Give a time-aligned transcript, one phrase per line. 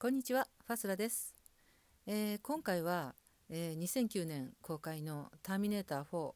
[0.00, 1.34] こんにちは、ファスラです。
[2.06, 3.14] えー、今回は、
[3.50, 6.32] えー、2009年公開のターミネーター4、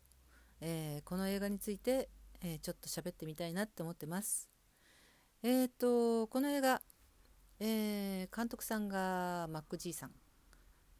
[0.60, 2.10] えー、この映画について、
[2.42, 4.50] えちょっと喋ってみたいなって思ってます。
[5.42, 6.82] えっ、と、この映画、
[7.58, 10.10] え監督さんがマック・ジーさん。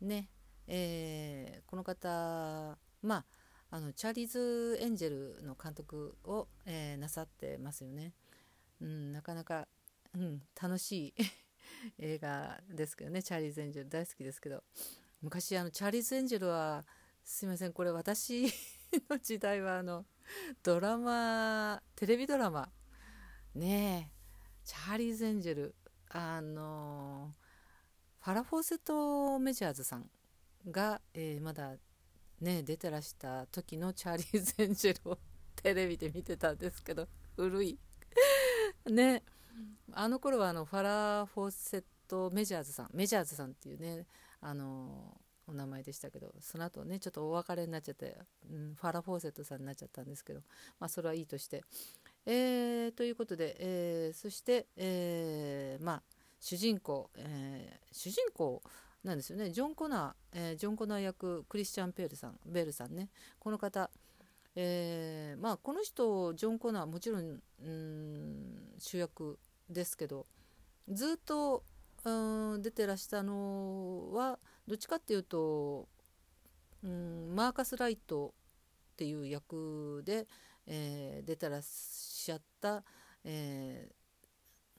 [0.01, 0.31] ね、
[0.67, 3.27] えこの方、ま
[3.71, 8.15] あ、あのチャーリーズ・エンジェルの監督を、えなさってますよね。
[8.81, 9.69] うん、なかなか、
[10.15, 11.15] うん、楽しい
[11.99, 14.63] 映画ですけどねチャーリーズ・エンジェル大好きですけど。
[15.25, 16.85] 昔あのチャーリーズ・エンジェルは
[17.25, 18.45] すいませんこれ私
[19.09, 20.05] の時代はあの
[20.63, 22.69] ドラマテレビドラマ。
[23.55, 24.15] ねえ
[24.65, 25.75] チャーリーズ・エンジェル
[26.11, 27.33] あの
[28.21, 30.11] ファラ・フォーセット・メジャーズさん
[30.71, 31.73] が、えー、まだ
[32.43, 35.19] ね出てらした時のチャーリーズ・エンジェルを
[35.57, 37.79] テレビで見てたんですけど古い。
[38.91, 39.23] ね
[39.93, 44.07] あの頃はあのファラ・フォーセット・メジャーズさんメジャーズさんっていうね
[44.41, 48.17] あのお名前でしたけどその後ねちょっとお別れになっちゃって、
[48.51, 50.41] うん、ファラ・フォーセットさんになっちゃったんですけど、
[50.81, 51.63] まあ、それはいいとして。
[52.27, 56.03] えー、ということで、えー、そして、えー、まあ
[56.41, 58.63] 主人公、え、主人公
[59.03, 63.91] なんですよねジョン・コナー、え、ジョン・コナー役クリスチャン・ペールさんベールさんねこの方、
[64.57, 67.41] えー、まあこの人ジョン・コナーもちろんん
[68.79, 69.39] 主役
[69.69, 70.27] ですけど
[70.89, 71.65] ずっと
[72.63, 74.39] 出てらしたのは
[74.69, 75.89] どっちかっていうと
[76.85, 78.35] うんマーカス・ライト
[78.93, 80.27] っていう役で、
[80.67, 82.85] えー、出てらっしゃった、
[83.25, 83.89] え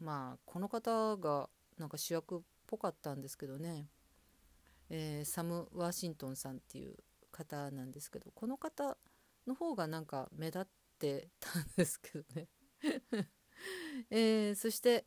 [0.02, 3.88] ー、まあこの方がなんか主役っぽかったんですけどね、
[4.90, 6.96] えー、サム・ワシントンさんっていう
[7.32, 8.96] 方なんですけどこの方
[9.48, 10.66] の方がなんか目立っ
[11.00, 12.48] てたんですけどね。
[14.10, 15.06] えー、そして、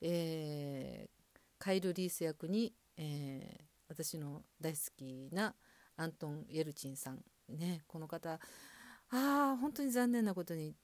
[0.00, 5.54] えー、カイル・リース役に、えー、私の大好きな
[5.96, 8.38] アントン・イェルチンさんねこの方あ
[9.10, 10.74] あ本当に残念なことに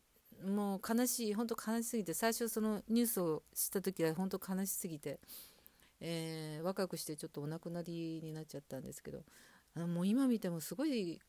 [0.45, 5.21] もう悲しい本当悲しすぎて最初そのニュースを知った時は本当悲しすぎて、
[6.01, 9.23] えー、若くしてちょっとお亡くなりになっちゃったんですけど
[9.75, 11.21] あのもう今見てもすごい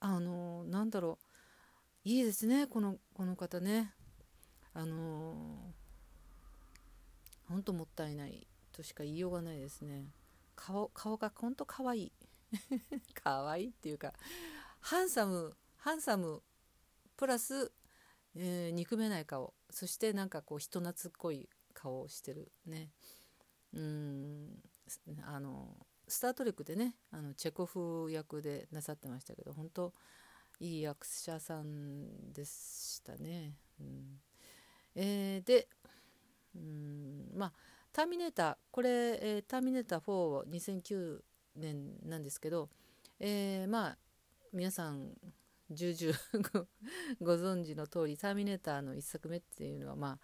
[0.00, 1.28] あのなんだろう。
[2.04, 3.92] いいですねこのこの方ね。
[4.74, 5.74] あの
[7.48, 10.06] 本当もったいないとしか言いようがないですね。
[10.54, 12.12] 顔顔が本当可愛い。
[13.14, 14.14] 可愛いっていうか
[14.80, 16.42] ハンサムハンサム
[17.16, 17.72] プラス、
[18.34, 19.54] えー、憎めない顔。
[19.70, 22.90] そしてなんかこう人懐っこい顔をしてるね。
[23.72, 24.62] うん
[25.24, 25.76] あの
[26.08, 29.92] スター・トレックでねあのチェコフ役でなさってましたけど本当
[30.60, 33.54] いい役者さんでしたね。
[33.80, 34.20] うん
[34.94, 35.68] えー、で
[36.56, 37.52] うんまあ
[37.92, 41.20] ターミネーターこれ、えー、ターミネーター4 2009
[41.56, 42.68] 年なんですけど、
[43.20, 43.98] えー、まあ
[44.52, 45.10] 皆さん
[45.70, 46.66] 重々
[47.20, 50.18] ご存知の通り「ターミネーター」の1作目っていうのはまあ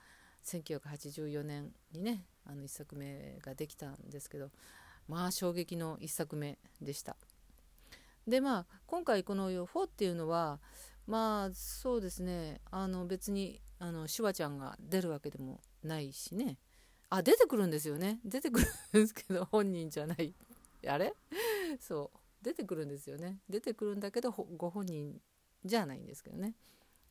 [0.45, 4.51] 1984年にねあの1作目ができたんですけど
[5.09, 7.17] まあ衝撃の1作目でした。
[8.27, 10.61] でまあ今回この「4」っていうのは
[11.07, 12.61] まあそうですね。
[12.71, 16.59] あの別にあのシュワちゃんが出るわけでもないしね。
[17.11, 18.21] あ出てくるんですよね。
[18.25, 20.35] 出てくるんですけど 本人じゃない。
[20.89, 21.15] あれ？
[21.81, 22.19] そう。
[22.43, 23.41] 出てくるんですよね。
[23.49, 25.21] 出てくるんだけどご本人
[25.65, 26.55] じゃないんですけどね。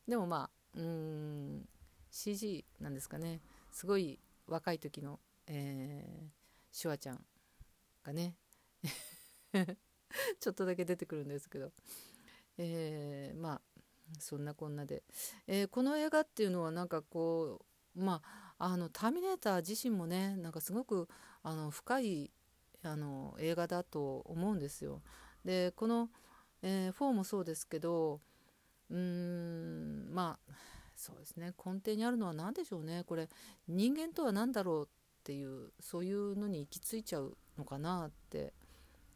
[0.07, 1.69] でもまあうーん
[2.11, 3.41] CG なんですかね。
[3.71, 6.29] すごい若い時の、えー、
[6.71, 7.25] シュワちゃん。
[8.03, 8.35] がね。
[10.39, 11.71] ちょっとだけ出てくるんですけど、
[12.57, 13.61] えー、まあ
[14.19, 15.03] そんなこんなで、
[15.47, 17.65] えー、この映画っていうのはなんかこ
[17.95, 18.21] うま
[18.57, 21.07] ああのターミネーター自身もねなんかすごく
[21.41, 22.31] あの深い
[22.83, 25.01] あの映画だと思うんですよ。
[25.45, 26.09] でこの、
[26.61, 28.21] えー、4もそうですけど
[28.89, 30.53] うーんまあ
[30.95, 31.53] そうですね。
[31.65, 33.03] 根底にあるのは何でしょうね。
[33.05, 33.29] これ
[33.67, 34.87] 人間とは何だろうっ
[35.23, 38.53] ていうそういうのに行き着いちゃうのかなって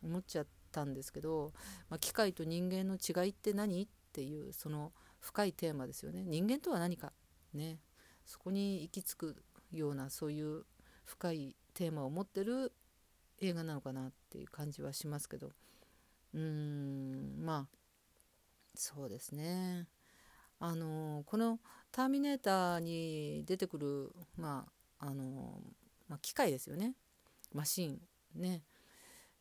[0.04, 1.54] 思っちゃったんですけど、
[1.89, 6.24] まあ、機械と人間の違いって何っていうその深いテーマですよね。
[6.25, 7.13] 人間とは何か
[7.54, 7.80] ね
[8.25, 10.63] そこに行き着くようなそういう
[11.06, 12.74] 深いテーマを持ってる
[13.39, 15.51] 映画なのかなっていう感じはしますけど。
[16.33, 17.78] うーんまあ
[18.75, 19.88] そうですね。
[20.60, 21.60] あのこの
[21.92, 24.68] 「ターミネーター」に出てくるま
[25.00, 25.62] ああの、
[26.07, 26.95] まあ、機械ですよね。
[27.54, 28.01] マシン。
[28.38, 28.63] ね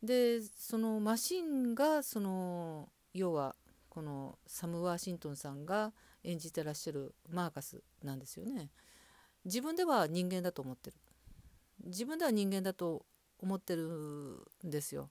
[0.02, 3.56] でそのマシンがその要は
[3.88, 8.70] このサム・ワーシントンさんが演じてらっしゃるマーカスなんですよね。
[9.44, 10.96] 自分では人間だと思ってる。
[11.84, 13.06] 自分では人間だと
[13.38, 13.88] 思ってる
[14.66, 15.08] んですよ。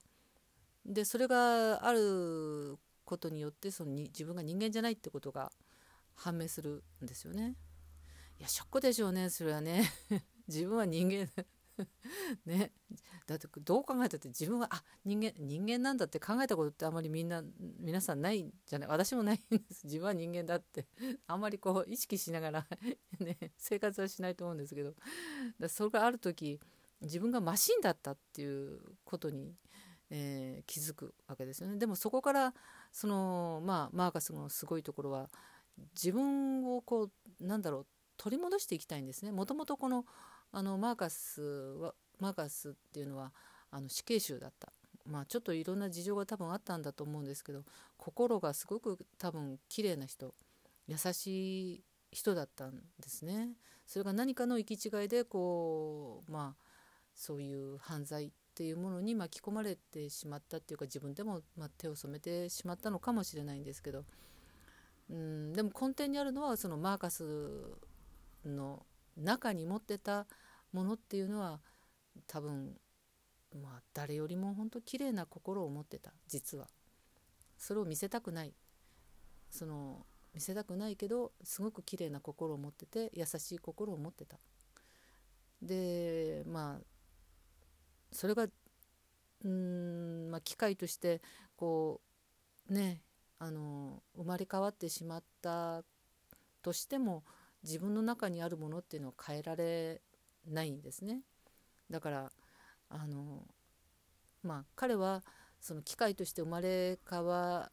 [0.84, 5.50] でそれがあることによってそのに自分が人間じゃないってことが
[6.14, 7.56] 判明するんですよね。
[8.38, 9.90] いやショックでしょうねそれはね
[10.46, 11.28] 自分は人間
[12.46, 12.72] ね。
[13.26, 17.42] だってどう考えたって自分はあ人間人間なんだって考えたことってあまりみんな
[17.78, 18.88] 皆さんないじゃない。
[18.88, 19.84] 私もないんです。
[19.84, 20.86] 自分は人間だって。
[21.26, 22.66] あんまりこう意識しながら
[23.20, 24.94] ね生活はしないと思うんですけど。
[25.58, 26.60] だそれがある時
[27.00, 29.54] 自分がマシンだったっていうことに、
[30.10, 31.76] えー、気づくわけですよね。
[31.76, 32.54] でもそこから
[32.92, 35.28] そのまあマーカスのすごいところは
[35.94, 37.86] 自分をこうなんだろう
[38.16, 39.32] 取り戻していきたいんですね。
[39.32, 40.06] もともとこの
[40.56, 43.30] あのマーカスはマーカスっていうのは
[43.70, 44.72] あの死刑囚だった。
[45.04, 47.62] まあちょっといろんな事情が多分あったんだと思うんですけど
[47.98, 50.34] 心がすごく多分綺麗な人
[50.88, 53.50] 優しい人だったんですね。
[53.86, 56.64] それが何かの行き違いでこうまあ
[57.14, 64.06] そういう犯罪っていうものに巻き込まれてしまったっていうか自分でも、ま手を染めてしまったのかもしれないんですけど。
[65.10, 67.76] うんでも根底にあるのはそのマーカス
[68.44, 68.86] の
[69.16, 70.26] 中に持ってた
[70.76, 71.60] ものっていうのは
[72.26, 72.78] 多分
[73.62, 76.68] まあ誰よりも本当綺麗な心を持ってた実は。
[77.56, 78.52] それを見せたくない。
[79.50, 84.38] その見せたくないけどすごく綺麗な心を持ってて優しい心を持ってた。
[85.62, 86.84] でまあ
[88.12, 88.46] それが
[89.44, 91.22] うん、まあ、機会として
[91.56, 92.02] こ
[92.68, 93.00] うね
[93.38, 95.82] あの生まれ変わってしまった
[96.62, 97.24] としても
[97.62, 100.02] 自分の中にあるものっていうのは変えられ
[100.46, 101.22] ないんですね。
[101.90, 102.32] だから
[102.88, 103.46] あの
[104.42, 105.22] まあ彼は
[105.60, 107.70] その機械として生まれ変わ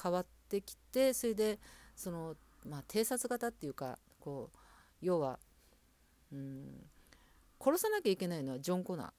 [0.00, 1.58] 変わってきてそれで
[1.96, 2.36] その、
[2.66, 4.58] まあ、偵察型っていうかこう
[5.00, 5.38] 要は
[6.32, 6.86] うん
[7.60, 9.12] 殺さなきゃいけないのはジョン・コナ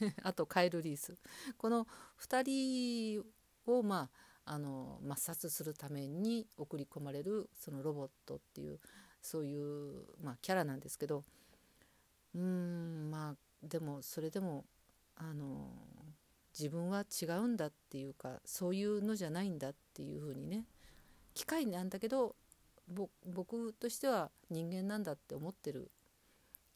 [0.00, 1.16] ー あとカイル・リース
[1.56, 1.86] この
[2.20, 3.24] 2人
[3.66, 4.10] をま
[4.44, 8.80] ああの抹殺するために送り込まれるそのロボットっていう
[9.20, 11.24] そういう、まあ、キャラなんですけど
[12.38, 14.64] うんまあでもそれでも
[15.16, 15.68] あの
[16.56, 20.64] 自分は違うんだっていうかそういうのじゃないんだっていうふうにね
[21.34, 22.36] 機械なんだけど
[23.26, 25.90] 僕としては人間なんだって思ってる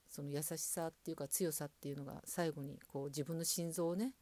[0.09, 4.13] その優しさっていうか強さっていうのが最後にこう自分の心臓をね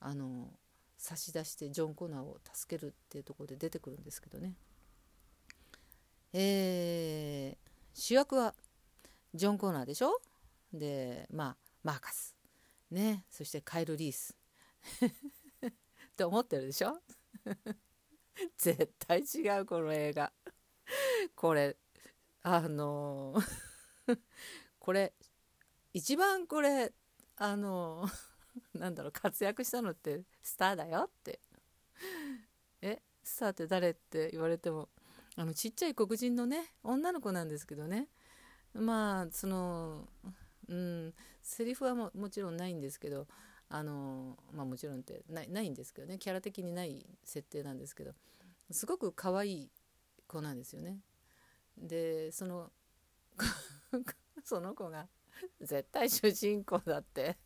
[0.00, 0.50] あの
[0.98, 4.54] 差し出してジョン・コナーを助けるっていうとこで出てくるんですけどね。
[6.32, 8.54] えー、主役は
[9.32, 10.20] ジョン・コーナーでしょ？
[10.72, 12.34] でまあマーカス。
[12.90, 13.24] ね。
[13.30, 14.36] そしてカイル・リース。
[15.66, 15.70] っ
[16.16, 17.00] て思ってるでしょ？
[18.56, 20.32] 絶対違うこの映画。
[21.34, 21.76] これ
[22.42, 23.34] あの
[24.78, 25.12] これ
[25.92, 26.92] 一番これ
[27.36, 28.08] あの
[28.74, 31.40] なんだろう活躍したのってスターだよって。
[32.80, 33.02] え？
[33.22, 34.88] スターって誰って言われても
[35.36, 38.08] あのちっちゃい黒人のね女の子なんですけどね。
[38.72, 40.08] まあその
[40.68, 41.14] うん。
[41.42, 43.26] セリフはももちろんないんですけど
[43.68, 46.18] あのまあもちろんってないないんですけどね。
[46.18, 48.12] キャラ的にない設定なんですけど
[48.70, 49.70] すごく可愛い
[50.26, 50.98] 子なんですよね。
[51.76, 52.70] でその
[54.44, 55.08] その子が
[55.60, 57.38] 絶対主人公だって。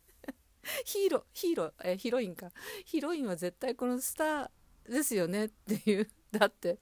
[0.85, 2.51] ヒーローヒーローえヒロインか。
[2.85, 6.79] ヒロインは絶対このスターですよねっていうだって、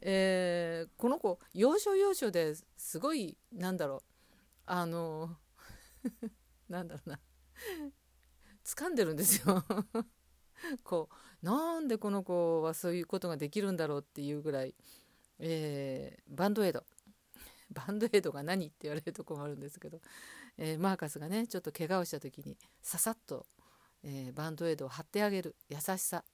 [0.00, 4.02] えー、この子要所要所ですごいなんだろう。
[4.66, 5.36] あの
[6.68, 7.20] なんだろうな。
[8.64, 9.64] 掴んでるんですよ。
[10.84, 11.08] こ
[11.42, 14.74] うなんでこの子はそういうことができるんだろうっていうぐらい、
[15.38, 16.84] えー、バンドエイド。
[17.70, 20.00] バンドエイドが何って言われるとこもあるんですけど、
[20.58, 23.46] えー、マーカスがねちょっと怪我をした時にささっと、
[24.02, 25.56] えー、バンドエイドを貼ってあげる。
[25.68, 26.24] 優しさ。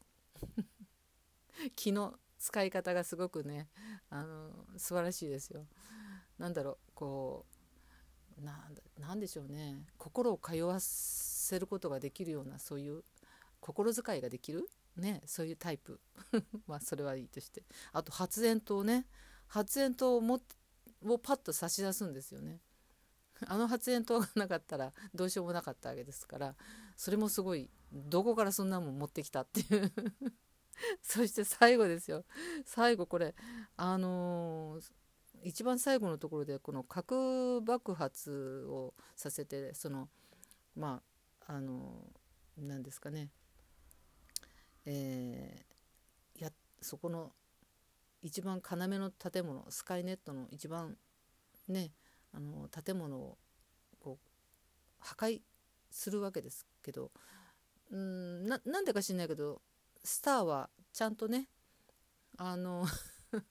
[1.74, 3.68] 気の使い方がすごくね
[4.10, 5.66] あの素晴らしいですよ。
[6.38, 7.57] なんだろうこう
[8.42, 9.86] なんでしょうね。
[9.96, 13.02] 心を通わせることができるようなそういう
[13.60, 16.00] 心遣いができる、ね、そういうタイプ。
[16.66, 17.62] まあそれはいいとして。
[17.92, 19.06] あと発煙筒ね。
[19.46, 20.40] 発煙筒をも
[21.04, 22.60] をパッと差し出すんですよね。
[23.46, 26.56] あの発煙筒がなかったらどうしようもなかったわけですから
[26.96, 29.92] それもすごいどこからそんなもん持ってきたっていう。
[31.02, 32.24] そして最後ですよ。
[32.64, 33.34] 最後これ
[33.76, 34.92] あのー、
[35.42, 40.08] 一番最後のところでこの核爆発をさせてその
[40.76, 41.00] ま
[41.46, 42.04] ああの
[42.56, 43.30] 何ですかね。
[44.84, 47.32] えー、やそこの
[48.22, 50.96] 一番要の建物スカイネットの一番
[51.68, 51.92] ね
[52.32, 53.38] あの建物を
[54.00, 54.28] こう
[54.98, 55.40] 破壊
[55.90, 57.10] するわけですけど
[57.90, 59.60] うんななんでか知んないけど
[60.04, 61.48] スターはちゃんとね
[62.36, 62.86] あの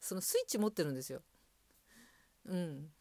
[0.00, 1.22] そのスイッチ持ってるんですよ。
[2.46, 2.92] うん。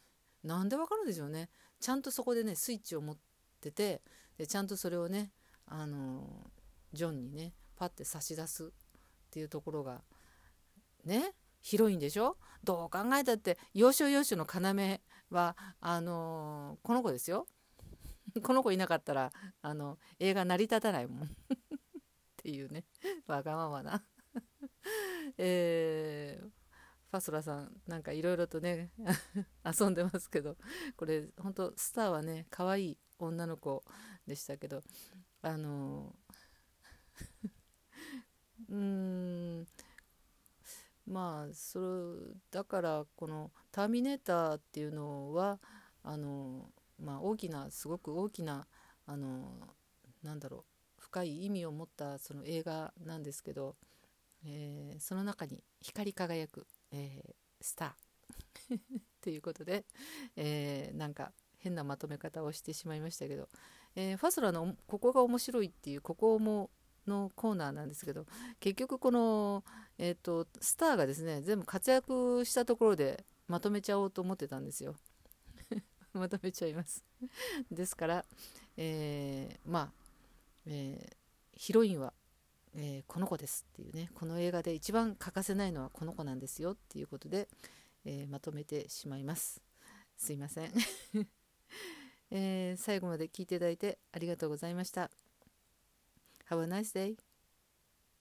[0.44, 1.50] なんでわかるんでしょうね。
[1.80, 3.18] ちゃんとそこでねスイッチを持っ
[3.60, 4.02] てて
[4.38, 5.32] でちゃんとそれをね
[5.66, 6.52] あの
[6.94, 8.70] ジョンにねパッて差し出すっ
[9.30, 10.04] ていうところが
[11.04, 12.38] ね広いんでしょ？
[12.64, 17.48] どう考えたって要所要所の要はあのこの子ですよ。
[18.42, 21.30] この子いなかったらあの映画成り立たないもん っ
[22.38, 22.86] ていうね
[23.28, 24.04] わがままな
[25.38, 26.50] えー、
[27.12, 28.92] ファソラさんなんかいろいろとね
[29.66, 30.58] 遊んでますけど
[30.98, 33.84] これ本当スターはね可愛い女の子
[34.28, 34.82] でしたけど
[35.42, 36.16] あの
[38.70, 38.76] うー
[39.62, 39.68] ん
[41.06, 45.60] まあそれだからこの「ターミネーター」っていうのは
[46.02, 48.68] あのまあ大きなすごく大きな
[49.06, 49.76] あの
[50.22, 50.66] なんだろ
[50.98, 53.76] う深い意味を持ったその映画なんですけど
[54.46, 58.80] えー、その中に光り輝く、えー、スター。
[59.22, 59.86] ということで、
[60.36, 63.48] えー、なんか変なまとめ方をしてしまいましたけど、
[63.96, 66.70] えー、ファスラのここが面白いっていうここも
[67.08, 68.26] のコーナーなんですけど
[68.60, 69.64] 結局この、
[69.98, 74.96] えーと、スターがですね全部活躍したところでまとめちゃおうと思ってたんですよ。
[76.14, 77.04] まとめちゃいます。
[77.72, 78.26] ですから、
[78.78, 79.94] えー、まあ、
[80.66, 81.18] えー、
[81.54, 82.13] ヒロインは
[82.76, 87.48] えー、この子ですっていうねこの映画で一番欠かせないのはこの子なんですよっていうことで、
[88.06, 89.62] えー、まとめてしまいます。
[90.18, 90.72] すいません、
[92.32, 95.12] えー、最後まで聞いていただいてありがとうございました。
[96.50, 97.33] Have a nice day